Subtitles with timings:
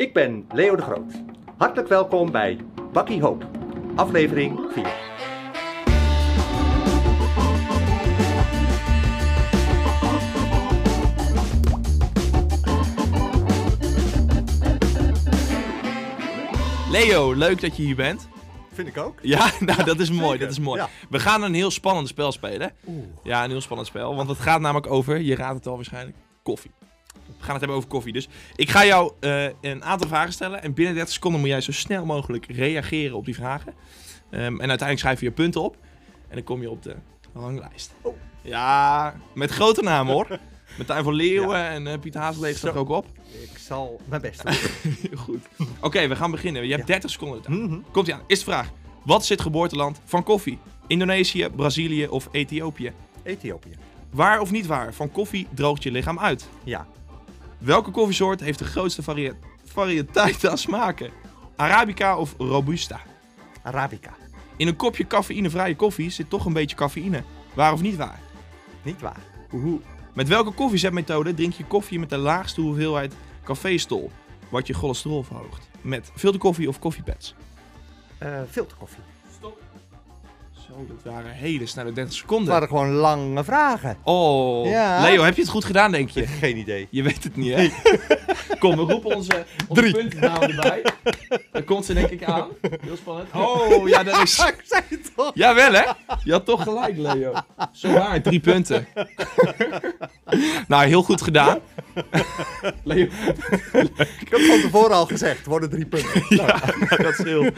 [0.00, 1.12] Ik ben Leo de Groot.
[1.56, 2.58] Hartelijk welkom bij
[2.92, 3.46] Bakkie Hoop,
[3.96, 4.84] aflevering 4.
[16.90, 18.28] Leo, leuk dat je hier bent.
[18.72, 19.18] Vind ik ook.
[19.22, 20.80] Ja, nou dat is mooi, Zeker, dat is mooi.
[20.80, 20.88] ja.
[21.10, 22.72] We gaan een heel spannend spel spelen.
[23.22, 26.16] Ja, een heel spannend spel, want het gaat namelijk over, je raadt het al waarschijnlijk,
[26.42, 26.70] koffie.
[27.12, 28.12] We gaan het hebben over koffie.
[28.12, 31.60] Dus ik ga jou eh, een aantal vragen stellen en binnen 30 seconden moet jij
[31.60, 33.74] zo snel mogelijk reageren op die vragen.
[34.30, 35.76] Ehm, en uiteindelijk schrijf je je punten op
[36.28, 36.96] en dan kom je op de
[37.34, 37.92] ranglijst.
[38.00, 38.16] Oh.
[38.42, 40.26] Ja, met grote namen hoor.
[40.78, 43.06] Met Tuin van Leeuwen en eh, Pieter Hazelee staat er ook op.
[43.42, 45.18] Ik zal mijn best doen.
[45.18, 45.46] Goed.
[45.80, 46.62] Oké, we gaan beginnen.
[46.62, 46.86] Je hebt Ja.
[46.86, 47.42] 30 seconden.
[47.46, 47.78] Mhm.
[47.90, 48.22] Komt ie aan.
[48.26, 48.68] Eerste vraag.
[49.04, 50.58] Wat is het geboorteland van koffie?
[50.86, 52.92] Indonesië, Brazilië of Ethiopië?
[53.22, 53.70] Ethiopië.
[54.10, 54.94] Waar of niet waar?
[54.94, 56.48] Van koffie droogt je lichaam uit.
[56.64, 56.86] Ja.
[57.60, 59.02] Welke koffiesoort heeft de grootste
[59.64, 61.10] variëteit aan smaken?
[61.56, 63.00] Arabica of Robusta?
[63.62, 64.14] Arabica.
[64.56, 67.22] In een kopje cafeïnevrije koffie zit toch een beetje cafeïne.
[67.54, 68.20] Waar of niet waar?
[68.82, 69.20] Niet waar.
[69.52, 69.80] Oehoe.
[70.14, 74.10] Met welke koffiezetmethode drink je koffie met de laagste hoeveelheid cafeestol?
[74.48, 75.68] Wat je cholesterol verhoogt.
[75.80, 77.34] Met filterkoffie of koffiepads?
[78.18, 79.02] Eh filterkoffie.
[80.70, 82.52] Zo, dat waren hele snelle 30 Het seconden.
[82.52, 83.96] waren gewoon lange vragen.
[84.04, 85.02] Oh, Ja.
[85.02, 86.26] Leo, heb je het goed gedaan, denk je?
[86.26, 86.86] Geen idee.
[86.90, 87.68] Je weet het niet, hè?
[88.58, 89.92] Kom, we roepen onze, onze Drie.
[89.92, 90.82] puntennamen erbij.
[91.52, 92.48] Dan komt ze denk ik aan.
[92.80, 93.28] Heel spannend.
[93.34, 94.38] Oh, ja, dat is...
[94.46, 95.30] Ik zei het toch?
[95.34, 95.82] Jawel, hè?
[96.24, 97.32] Je had toch gelijk, Leo.
[97.72, 98.86] Zo waar, drie punten.
[100.68, 101.58] nou, heel goed gedaan.
[102.84, 103.04] Leo,
[104.20, 106.22] Ik heb van tevoren al gezegd, het worden drie punten.
[106.36, 107.52] ja, nou, dat scheelt.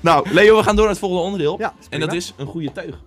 [0.00, 1.58] Nou, Leo, we gaan door naar het volgende onderdeel.
[1.58, 3.02] Ja, en dat is een goede teug.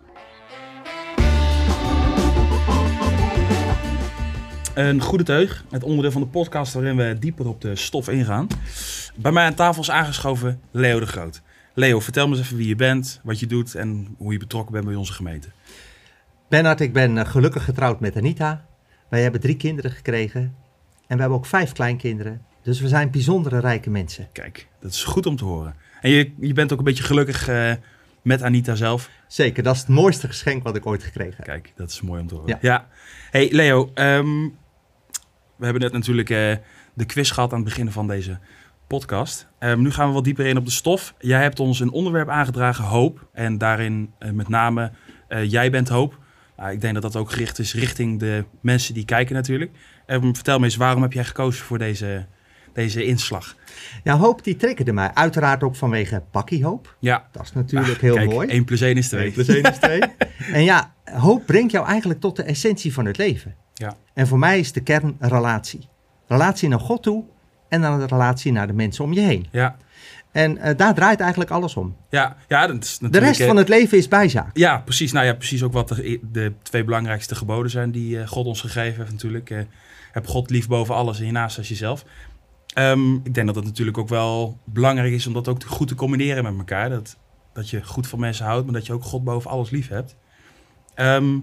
[4.74, 8.48] Een goede teug, het onderdeel van de podcast waarin we dieper op de stof ingaan.
[9.16, 11.42] Bij mij aan tafel is aangeschoven Leo de Groot.
[11.74, 14.74] Leo, vertel me eens even wie je bent, wat je doet en hoe je betrokken
[14.74, 15.48] bent bij onze gemeente.
[16.50, 18.66] Bernard, ik ben eh, gelukkig getrouwd met Anita.
[19.10, 20.56] Wij hebben drie kinderen gekregen.
[21.08, 22.42] En we hebben ook vijf kleinkinderen.
[22.62, 24.28] Dus we zijn bijzondere rijke mensen.
[24.32, 25.76] Kijk, dat is goed om te horen.
[26.02, 27.72] En je, je bent ook een beetje gelukkig eh,
[28.22, 29.10] met Anita zelf.
[29.28, 31.46] Zeker, dat is het mooiste geschenk wat ik ooit gekregen heb.
[31.46, 32.50] Kijk, dat is mooi om te horen.
[32.50, 32.58] Ja.
[32.62, 32.88] Ja.
[33.32, 34.44] Hey Leo, ehm,
[35.56, 36.56] we hebben net natuurlijk eh,
[36.94, 38.40] de quiz gehad aan het begin van deze
[38.88, 39.48] podcast.
[39.60, 41.14] Ehm, nu gaan we wat dieper in op de stof.
[41.20, 43.28] Jij hebt ons een onderwerp aangedragen, hoop.
[43.34, 44.92] En daarin eh, met name,
[45.48, 46.20] jij bent hoop.
[46.58, 49.72] Nou, ik denk dat dat ook gericht is richting de mensen die kijken natuurlijk.
[50.08, 52.26] Ehm, vertel me eens, waarom heb jij gekozen voor deze,
[52.74, 53.56] deze inslag?
[54.04, 55.14] Ja, hoop die triggerde mij.
[55.14, 56.24] Uiteraard ook vanwege
[56.62, 56.96] Hoop.
[57.00, 58.48] Ja, Dat is natuurlijk Ah, heel kijk, mooi.
[58.48, 59.26] 1 plus 1 is 2.
[59.26, 60.02] Eén plus één is twee.
[60.54, 63.56] en ja, hoop brengt jou eigenlijk tot de essentie van het leven.
[63.74, 63.96] Ja.
[64.14, 65.88] En voor mij is de kern relatie.
[66.28, 67.24] Relatie naar God toe
[67.70, 69.48] en dan de relatie naar de mensen om je heen.
[69.52, 69.78] Ja,
[70.38, 71.96] En eh, daar draait eigenlijk alles om.
[72.10, 74.58] ja, ja dat is De rest van het leven is bijzaak.
[74.58, 75.12] Ja, precies.
[75.12, 78.62] Nou ja, precies ook wat de, de twee belangrijkste geboden zijn die eh, God ons
[78.62, 79.50] gegeven heeft natuurlijk.
[79.50, 79.60] Eh,
[80.12, 82.06] heb God lief boven alles en je naast als jezelf.
[82.74, 85.96] Ehm, ik denk dat het natuurlijk ook wel belangrijk is om dat ook goed te
[85.96, 86.90] combineren met elkaar.
[86.90, 87.18] Dat,
[87.54, 90.16] dat je goed van mensen houdt, maar dat je ook God boven alles lief hebt.
[90.94, 91.38] Ehm,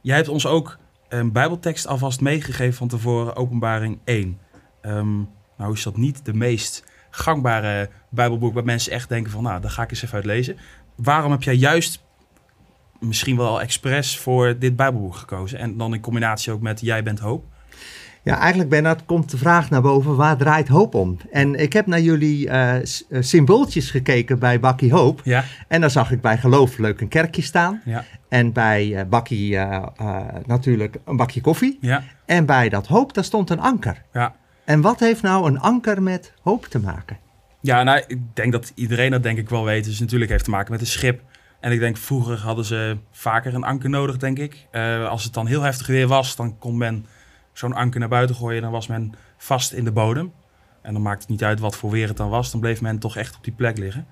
[0.00, 4.38] jij hebt ons ook een bijbeltekst alvast meegegeven van tevoren, openbaring 1.
[4.80, 5.16] Ehm,
[5.56, 9.70] nou is dat niet de meest gangbare bijbelboek waar mensen echt denken van, nou, daar
[9.70, 10.56] ga ik eens even uit lezen.
[10.94, 12.02] Waarom heb jij juist
[12.98, 15.58] misschien wel expres voor dit Bijbelboek gekozen.
[15.58, 17.44] En dan in combinatie ook met Jij bent hoop.
[18.22, 21.16] Ja, eigenlijk Bernard komt de vraag naar boven, waar draait hoop om?
[21.32, 22.82] En ik heb naar jullie eh, eh,
[23.20, 25.20] symbooltjes gekeken bij Bakkie Hoop.
[25.24, 27.80] Ja, En dan zag ik bij geloof leuk een kerkje staan.
[27.84, 29.58] ja, En bij eh, Bakkie
[30.46, 31.78] natuurlijk een bakje koffie.
[31.80, 34.02] ja, En bij dat hoop, daar stond een anker.
[34.12, 34.34] ja.
[34.64, 37.18] En wat heeft nou een anker met hoop te maken?
[37.60, 39.84] Ja, nou, ik denk dat iedereen dat denk ik wel weet.
[39.84, 41.22] Dus natuurlijk heeft te maken met een schip.
[41.60, 44.66] En ik denk, vroeger hadden ze vaker een anker nodig, denk ik.
[44.70, 47.06] Eh, als het dan heel heftig weer was, dan kon men
[47.52, 48.62] zo'n anker naar buiten gooien.
[48.62, 50.32] Dan was men vast in de bodem.
[50.82, 52.50] En dan maakt het niet uit wat voor weer het dan was.
[52.50, 54.06] Dan bleef men toch echt op die plek liggen.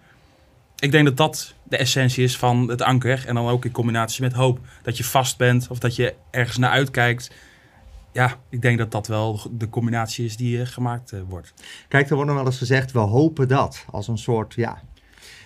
[0.78, 3.24] Ik denk dat dat de essentie is van het anker.
[3.26, 4.58] En dan ook in combinatie met hoop.
[4.82, 7.30] Dat je vast bent of dat je ergens naar uitkijkt.
[8.18, 11.54] Ja, ik denk dat dat wel de combinatie is die eh, gemaakt eh, wordt.
[11.88, 13.84] Kijk, er wordt nog wel eens gezegd, we hopen dat.
[13.90, 14.82] Als een soort, ja...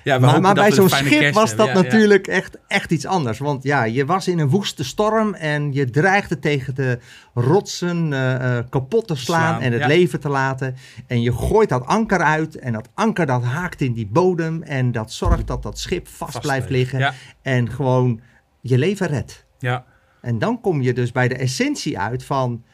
[0.05, 1.83] Ja, Maar, bij zo'n schip kerst was dat Ja, ja.
[1.83, 3.39] natuurlijk Echt, echt iets anders.
[3.39, 6.99] Want ja, je was in een woeste storm en je dreigde tegen de
[7.35, 10.77] rotsen eh, kapot te slaan, Slaan, en het leven te laten.
[11.07, 14.93] En je gooit dat anker uit en dat anker dat haakt in die bodem en
[14.93, 18.21] dat zorgt dat dat schip vast, Vast blijft liggen en gewoon
[18.61, 19.45] je leven redt.
[19.59, 19.85] ja,
[20.23, 22.65] En dan kom je dus bij de essentie uit van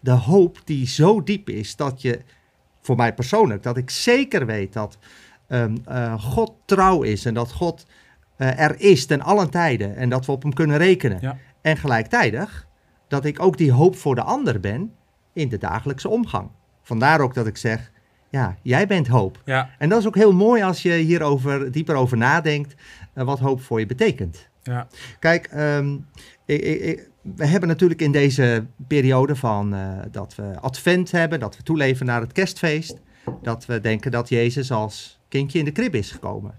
[0.00, 2.20] de hoop die zo diep is dat je
[2.80, 4.98] voor mij persoonlijk, dat ik zeker weet dat
[5.46, 7.86] ehm, eh, God trouw is en dat God
[8.36, 11.18] eh, er is ten allen tijden en dat we op hem kunnen rekenen.
[11.20, 11.38] Ja.
[11.60, 12.66] En gelijktijdig
[13.08, 14.92] dat ik ook die hoop voor de ander ben
[15.32, 16.50] in de dagelijkse omgang.
[16.82, 17.92] Vandaar ook dat ik zeg,
[18.30, 19.42] ja, jij bent hoop.
[19.44, 22.74] Ja, En dat is ook heel mooi als je hierover dieper over nadenkt,
[23.12, 24.48] eh, wat hoop voor je betekent.
[24.68, 24.86] Ja,
[25.18, 25.96] Kijk, ehm,
[26.44, 31.56] ik, ik- we hebben natuurlijk in deze periode van eh, dat we advent hebben, dat
[31.56, 32.96] we toeleven naar het kerstfeest,
[33.42, 36.54] dat we denken dat Jezus als kindje in de krib is gekomen.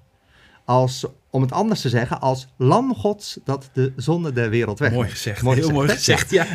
[0.66, 4.92] Als, om het anders te zeggen, als lam gods dat de zonde der wereld weg.
[4.92, 5.42] mooi gezegd.
[5.42, 6.46] Mooi Heel mooi gezegd, ja.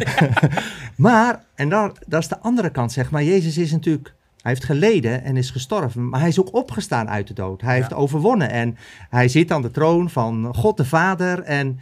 [0.96, 3.22] Maar, en daar, dat is de andere kant, zeg maar.
[3.24, 4.14] Jezus is natuurlijk,
[4.44, 6.08] hij heeft geleden en is gestorven.
[6.08, 7.60] Maar hij is ook opgestaan uit de dood.
[7.60, 7.80] Hij Ja.
[7.80, 8.50] heeft overwonnen.
[8.50, 8.76] En
[9.10, 11.42] hij zit aan de troon van God de Vader.
[11.42, 11.78] En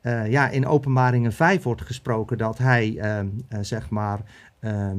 [0.00, 4.20] eh, ja, in Openbaringen 5 wordt gesproken dat hij, ehm, eh, zeg maar,
[4.60, 4.98] ehm,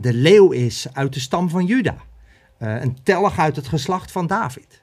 [0.00, 1.96] de leeuw is uit de stam van Juda.
[2.58, 4.82] Eh, een telg uit het geslacht van David.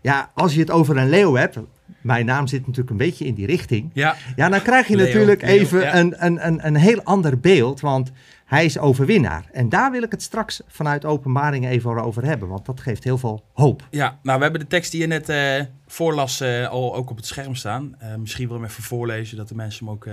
[0.00, 1.58] Ja, als je het over een leeuw hebt,
[2.00, 3.90] mijn naam zit natuurlijk een beetje in die richting.
[3.92, 5.94] Ja, Ja, dan krijg je Leo, natuurlijk Leo, even ja.
[5.94, 8.12] een, een, een, een heel ander beeld, want
[8.50, 9.48] hij is overwinnaar.
[9.52, 13.18] En daar wil ik het straks vanuit openbaring even over hebben, want dat geeft heel
[13.18, 13.86] veel hoop.
[13.90, 17.16] Ja, nou, we hebben de tekst die je net eh, voorlas eh, al ook op
[17.16, 17.94] het scherm staan.
[17.98, 20.08] Eh, misschien wil ik hem even voorlezen, dat de mensen hem ook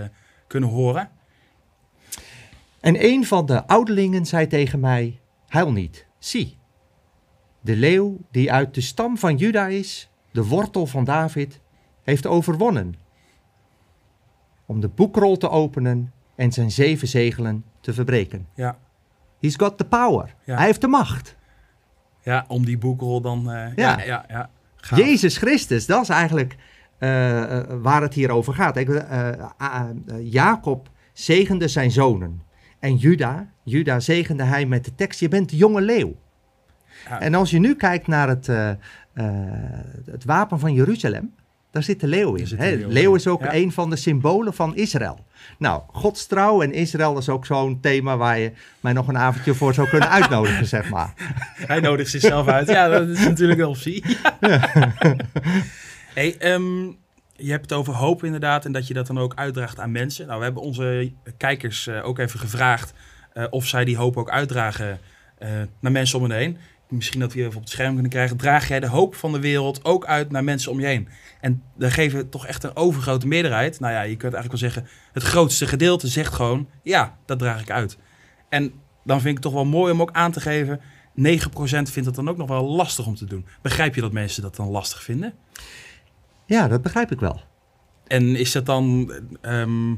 [0.48, 1.10] kunnen horen.
[2.80, 6.58] En een van de ouderlingen zei tegen mij, huil niet, zie.
[7.62, 11.60] De leeuw die uit de stam van Juda is, de wortel van David,
[12.08, 12.96] heeft overwonnen.
[14.66, 18.48] Om de boekrol te openen en zijn zeven zegelen te verbreken.
[18.54, 18.78] Ja,
[19.40, 20.36] He's got the power.
[20.44, 20.56] Ja.
[20.56, 21.36] Hij heeft de macht.
[22.22, 23.52] ja om die boekrol dan...
[23.52, 24.00] eh, Ja.
[24.02, 24.50] ja, ja.
[24.96, 26.56] Jezus Christus, dat is eigenlijk
[26.98, 28.78] eh, eh, waar het hier over gaat.
[28.78, 29.50] Eh,
[30.22, 32.42] Jacob zegende zijn zonen.
[32.80, 36.16] En Juda, Juda zegende hij met de tekst, je bent de jonge leeuw.
[37.10, 37.20] Ja.
[37.20, 38.48] En als je nu kijkt naar het,
[40.06, 41.34] het wapen van Jeruzalem,
[41.72, 42.46] daar zit de leeuw in.
[42.46, 43.54] De leeuw is ook ja.
[43.54, 45.26] een van de symbolen van Israël.
[45.58, 49.54] Nou, Gods trouw en Israël is ook zo'n thema waar je mij nog een avondje
[49.54, 51.14] voor zou kunnen uitnodigen, zeg maar.
[51.56, 52.68] Hij nodigt zichzelf uit.
[52.68, 54.04] Ja, dat is natuurlijk een optie.
[56.14, 56.86] hey, ehm,
[57.36, 60.26] je hebt het over hoop inderdaad en dat je dat dan ook uitdraagt aan mensen.
[60.26, 62.94] Nou, we hebben onze kijkers eh, ook even gevraagd
[63.34, 65.00] eh, of zij die hoop ook uitdragen
[65.38, 65.50] eh,
[65.80, 66.58] naar mensen om hen heen.
[66.90, 68.38] Misschien dat we even op het scherm kunnen krijgen.
[68.38, 71.08] Draag jij de hoop van de wereld ook uit naar mensen om je heen?
[71.42, 73.80] En daar geven we toch echt een overgrote meerderheid.
[73.80, 77.62] Nou ja, je kunt eigenlijk wel zeggen, het grootste gedeelte zegt gewoon, ja, dat draag
[77.62, 77.98] ik uit.
[78.50, 78.74] En
[79.04, 80.82] dan vind ik het toch wel mooi om ook aan te geven, 9%
[81.60, 83.46] vindt het dan ook nog wel lastig om te doen.
[83.62, 85.34] Begrijp je dat mensen dat dan lastig vinden?
[86.46, 87.42] Ja, dat begrijp ik wel.
[88.08, 89.12] En is dat dan.
[89.42, 89.92] ehm,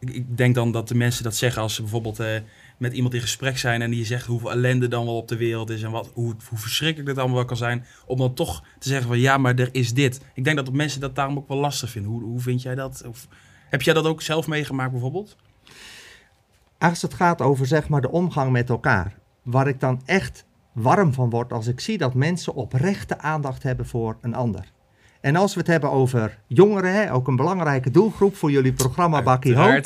[0.00, 2.36] ik, ik denk dan dat de mensen dat zeggen als ze bijvoorbeeld eh,
[2.76, 5.70] met iemand in gesprek zijn en die zegt hoeveel ellende dan wel op de wereld
[5.70, 7.84] is en wat, hoe, hoe verschrikkelijk dit allemaal wel kan zijn.
[8.06, 10.20] Om dan toch te zeggen van ja, maar er is dit.
[10.34, 12.10] Ik denk dat mensen dat daarom ook wel lastig vinden.
[12.10, 13.02] Hoe, hoe vind jij dat?
[13.06, 13.28] Of,
[13.68, 15.36] heb jij dat ook zelf meegemaakt bijvoorbeeld?
[16.78, 21.12] Als het gaat over zeg maar de omgang met elkaar, waar ik dan echt warm
[21.12, 24.72] van word als ik zie dat mensen oprechte aandacht hebben voor een ander.
[25.26, 29.22] En als we het hebben over jongeren, hè, ook een belangrijke doelgroep voor jullie programma
[29.22, 29.84] Bakkie Hoop.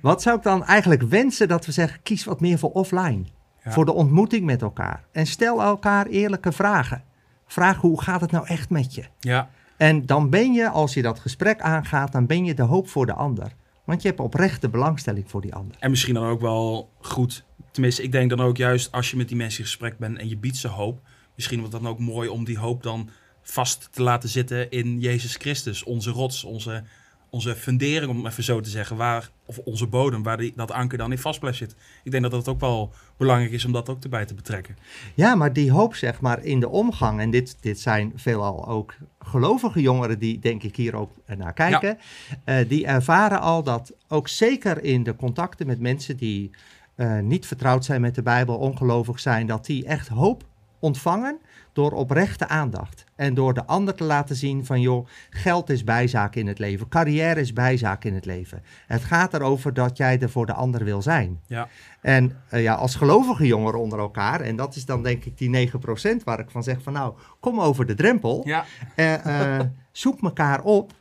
[0.00, 3.24] Wat zou ik dan eigenlijk wensen dat we zeggen, kies wat meer voor offline.
[3.64, 3.72] Ja.
[3.72, 5.04] Voor de ontmoeting met elkaar.
[5.12, 7.02] En stel elkaar eerlijke vragen.
[7.46, 9.04] Vraag hoe gaat het nou echt met je?
[9.20, 12.88] Ja, En dan ben je, als je dat gesprek aangaat, dan ben je de hoop
[12.88, 13.52] voor de ander.
[13.84, 15.76] Want je hebt oprechte belangstelling voor die ander.
[15.78, 17.44] En misschien dan ook wel goed.
[17.70, 20.28] Tenminste, ik denk dan ook juist als je met die mensen in gesprek bent en
[20.28, 21.00] je biedt ze hoop.
[21.34, 23.10] Misschien wordt het dan ook mooi om die hoop dan
[23.48, 25.84] vast te laten zitten in Jezus Christus.
[25.84, 26.82] Onze rots, onze,
[27.30, 28.96] onze fundering, om het even zo te zeggen.
[28.96, 31.78] Waar, of onze bodem, waar die, dat anker dan in vast blijft zitten.
[32.04, 34.76] Ik denk dat het ook wel belangrijk is om dat ook erbij te betrekken.
[35.14, 38.94] Ja, maar die hoop zeg maar in de omgang, en dit, dit zijn veelal ook
[39.18, 41.98] gelovige jongeren die denk ik hier ook naar kijken,
[42.44, 46.50] eh, die ervaren al dat ook zeker in de contacten met mensen die
[46.94, 50.44] eh, niet vertrouwd zijn met de Bijbel, ongelovig zijn, dat die echt hoop
[50.78, 51.40] ontvangen
[51.72, 53.04] door oprechte aandacht.
[53.14, 56.88] En door de ander te laten zien van joh, geld is bijzaak in het leven,
[56.88, 58.62] carrière is bijzaak in het leven.
[58.86, 61.40] Het gaat erover dat jij er voor de ander wil zijn.
[61.46, 61.68] Ja,
[62.00, 65.70] En eh, ja, als gelovige jongeren onder elkaar, en dat is dan denk ik die
[65.70, 68.64] 9% waar ik van zeg van nou, kom over de drempel, ja.
[68.94, 70.92] eh, eh, zoek elkaar op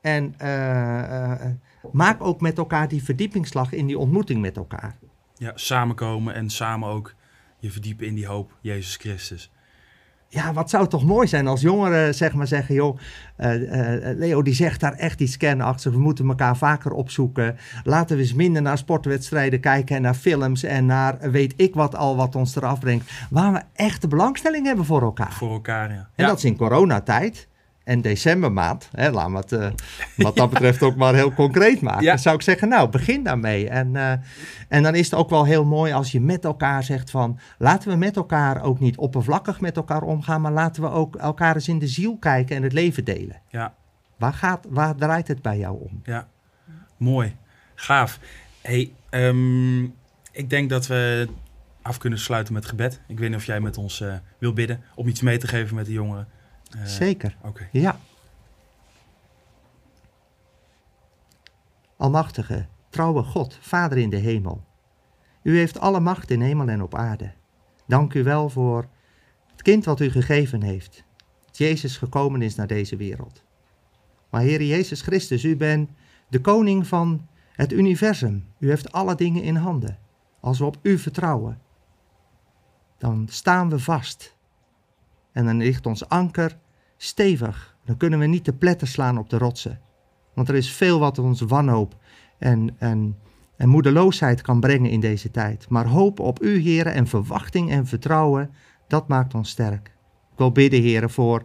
[0.00, 0.34] en
[1.92, 4.96] maak ook met elkaar die verdiepingsslag in die ontmoeting met elkaar.
[5.36, 7.14] ja samenkomen en samen ook
[7.58, 9.50] je verdiepen in die hoop, Jezus Christus.
[10.28, 12.98] ja, wat zou het toch mooi zijn als jongeren zeg maar zeggen, joh,
[13.36, 15.94] eh, eh, Leo die zegt daar echt iets kernachtigs.
[15.94, 17.56] We moeten elkaar vaker opzoeken.
[17.84, 21.96] Laten we eens minder naar sportwedstrijden kijken en naar films en naar weet ik wat
[21.96, 23.10] al wat ons eraf brengt.
[23.30, 25.32] Waar we echt de belangstelling hebben voor elkaar.
[25.32, 26.08] Voor elkaar, ja.
[26.14, 26.26] En ja.
[26.26, 27.48] dat is in coronatijd
[27.86, 28.88] en decembermaand.
[28.92, 29.86] Hè, laten we het eh,
[30.24, 32.02] wat dat betreft ook maar heel concreet maken.
[32.02, 32.16] Ja.
[32.16, 33.68] Zou ik zeggen, nou, begin daarmee.
[33.68, 34.12] En, eh,
[34.68, 37.38] en dan is het ook wel heel mooi als je met elkaar zegt van...
[37.58, 40.40] laten we met elkaar ook niet oppervlakkig met elkaar omgaan...
[40.40, 43.40] maar laten we ook elkaar eens in de ziel kijken en het leven delen.
[43.48, 43.74] Ja.
[44.16, 46.00] Waar, gaat, waar draait het bij jou om?
[46.04, 46.28] Ja,
[46.96, 47.36] mooi.
[47.74, 48.18] Gaaf.
[48.60, 49.82] Hey, ehm,
[50.32, 51.28] ik denk dat we
[51.82, 53.00] af kunnen sluiten met gebed.
[53.08, 55.76] Ik weet niet of jij met ons eh, wil bidden om iets mee te geven
[55.76, 56.28] met de jongeren.
[56.70, 57.36] Eh, Zeker.
[57.42, 57.68] Oké.
[57.72, 57.98] Ja.
[61.96, 64.64] Almachtige, trouwe God, Vader in de hemel.
[65.42, 67.32] U heeft alle macht in hemel en op aarde.
[67.86, 68.88] Dank u wel voor
[69.50, 71.04] het kind wat u gegeven heeft.
[71.44, 73.42] Dat Jezus gekomen is naar deze wereld.
[74.30, 75.90] Maar Heer Jezus Christus, u bent
[76.28, 78.44] de koning van het universum.
[78.58, 79.98] U heeft alle dingen in handen.
[80.40, 81.60] Als we op u vertrouwen,
[82.98, 84.35] dan staan we vast.
[85.36, 86.58] En dan ligt ons anker
[86.96, 87.76] stevig.
[87.84, 89.80] Dan kunnen we niet te pletter slaan op de rotsen.
[90.34, 91.96] Want er is veel wat ons wanhoop
[92.38, 93.16] en, en,
[93.56, 95.68] en moedeloosheid kan brengen in deze tijd.
[95.68, 98.50] Maar hoop op u, heren, en verwachting en vertrouwen,
[98.86, 99.86] dat maakt ons sterk.
[100.32, 101.42] Ik wil bidden, heren, voor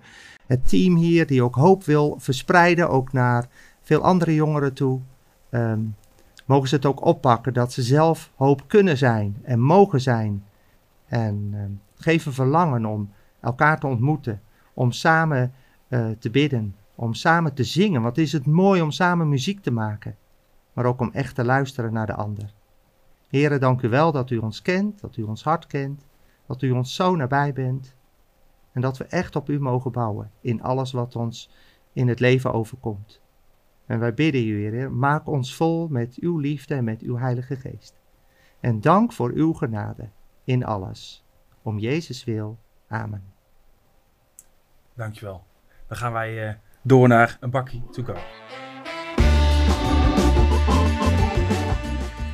[0.47, 3.47] het team hier die ook hoop wil verspreiden, ook naar
[3.81, 4.99] veel andere jongeren toe.
[5.49, 5.81] Ehm,
[6.45, 10.43] mogen ze het ook oppakken dat ze zelf hoop kunnen zijn en mogen zijn.
[11.05, 13.09] En ehm, geef een verlangen om
[13.41, 14.41] elkaar te ontmoeten,
[14.73, 15.53] om samen
[15.87, 18.01] eh, te bidden, om samen te zingen.
[18.01, 20.15] Wat is het mooi om samen muziek te maken,
[20.73, 22.53] maar ook om echt te luisteren naar de ander.
[23.27, 26.05] Heren, dank u wel dat u ons kent, dat u ons hart kent,
[26.47, 27.95] dat u ons zo nabij bent
[28.71, 31.49] en dat we echt op u mogen bouwen in alles wat ons
[31.93, 33.21] in het leven overkomt.
[33.85, 37.55] En wij bidden u, Heer, maak ons vol met uw liefde en met uw Heilige
[37.55, 37.99] Geest.
[38.59, 40.09] En dank voor uw genade
[40.43, 41.25] in alles.
[41.61, 42.57] Om Jezus wil.
[42.91, 43.23] Amen.
[44.95, 45.43] Dankjewel.
[45.87, 48.15] Dan gaan wij eh, door naar een bakkie to go.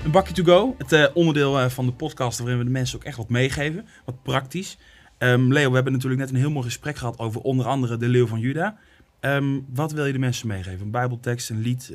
[0.03, 2.97] Een bakkie to go, het eh, onderdeel eh, van de podcast waarin we de mensen
[2.97, 4.77] ook echt wat meegeven, wat praktisch.
[5.17, 8.07] Ehm, Leo, we hebben natuurlijk net een heel mooi gesprek gehad over onder andere de
[8.07, 8.77] leeuw van Juda.
[9.19, 10.85] Ehm, wat wil je de mensen meegeven?
[10.85, 11.93] Een bijbeltekst, een lied?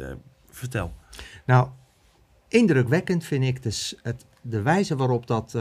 [0.51, 0.95] vertel.
[1.47, 1.69] Nou,
[2.49, 5.57] indrukwekkend vind ik dus het, de wijze waarop dat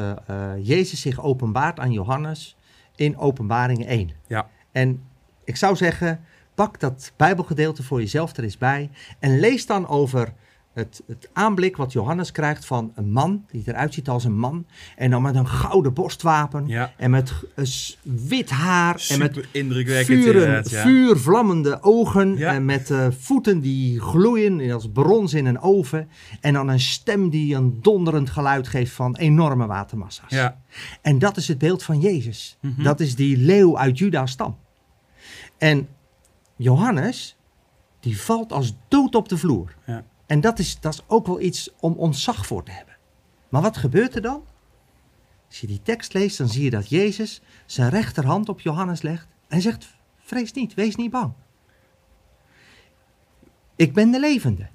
[0.62, 2.58] Jezus zich openbaart aan Johannes
[3.02, 4.12] in Openbaring 1.
[4.28, 4.48] Ja.
[4.72, 5.04] En
[5.44, 6.24] ik zou zeggen,
[6.56, 8.90] pak dat Bijbelgedeelte voor jezelf er eens bij
[9.20, 10.34] en lees dan over
[10.74, 14.66] het, het aanblik wat Johannes krijgt van een man die eruit ziet als een man
[14.96, 17.34] en dan met een gouden borstwapen Ja, en met
[18.04, 19.40] wit haar en met
[20.06, 20.82] vuren, ja.
[20.82, 22.54] vuurvlammende ogen Ja.
[22.54, 26.10] en met eh, voeten die gloeien als brons in een oven.
[26.42, 30.30] En dan een stem die een donderend geluid geeft van enorme watermassa's.
[30.32, 30.62] Ja,
[31.02, 32.58] En dat is het beeld van Jezus.
[32.62, 32.84] Mhm.
[32.84, 34.58] Dat is die leeuw uit Juda's stam.
[35.58, 35.88] En
[36.56, 37.38] Johannes,
[38.00, 39.76] die valt als dood op de vloer.
[39.86, 40.04] Ja.
[40.32, 42.96] En dat is, dat is ook wel iets om ontzag voor te hebben.
[43.50, 44.44] Maar wat gebeurt er dan?
[45.48, 49.28] Als je die tekst leest, dan zie je dat Jezus zijn rechterhand op Johannes legt
[49.48, 49.88] en zegt:
[50.20, 51.34] Vrees niet, wees niet bang.
[53.76, 54.68] Ik ben de levende.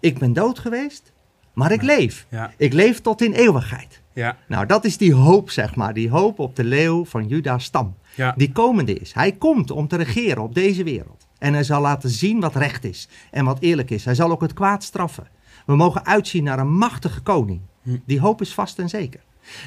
[0.00, 1.12] Ik ben dood geweest,
[1.52, 2.26] maar ik leef.
[2.28, 4.02] ja, Ik leef tot in eeuwigheid.
[4.12, 5.94] ja, Nou, dat is die hoop, zeg maar.
[5.94, 7.96] Die hoop op de leeuw van Juda's stam.
[8.14, 8.34] ja.
[8.36, 9.12] Die komende is.
[9.12, 11.28] Hij komt om te regeren op deze wereld.
[11.40, 14.04] En hij zal laten zien wat recht is en wat eerlijk is.
[14.04, 15.28] Hij zal ook het kwaad straffen.
[15.66, 17.60] We mogen uitzien naar een machtige koning.
[17.82, 17.96] Hm.
[18.04, 19.20] Die hoop is vast en zeker.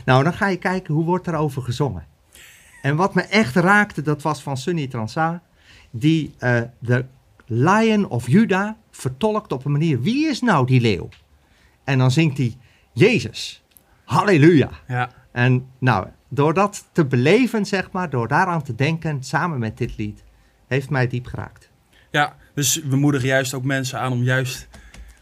[0.06, 2.06] Nou, dan ga je kijken hoe wordt erover gezongen.
[2.82, 5.42] En wat me echt raakte, dat was van Sunny Transa.
[5.92, 7.06] Die eh, de
[7.46, 10.02] Lion of Juda vertolkt op een manier.
[10.02, 11.10] Wie is nou die leeuw?
[11.84, 12.58] En dan zingt hij
[12.92, 13.64] Jezus.
[14.06, 14.70] Halleluja.
[14.88, 15.10] ja.
[15.32, 19.98] En nou, door dat te beleven, zeg maar, door daaraan te denken, samen met dit
[19.98, 20.24] lied,
[20.74, 21.70] heeft mij diep geraakt.
[22.12, 24.80] Ja, dus we moedigen juist ook mensen aan om juist dat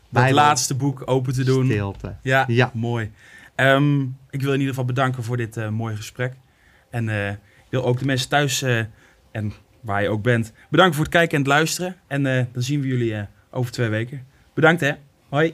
[0.10, 0.34] Bijbel.
[0.36, 1.66] laatste boek open te doen.
[1.66, 2.16] Stilte.
[2.22, 2.72] Ja, Ja.
[2.74, 3.12] mooi.
[3.56, 6.34] Ehm, ik wil in ieder geval bedanken voor dit eh, mooie gesprek.
[6.90, 7.38] En eh, ik
[7.70, 8.80] wil ook de mensen thuis eh,
[9.32, 11.96] en waar je ook bent, bedanken voor het kijken en het luisteren.
[12.08, 14.26] En dan zien we jullie over twee weken.
[14.54, 14.92] Bedankt hè.
[15.30, 15.54] Hoi.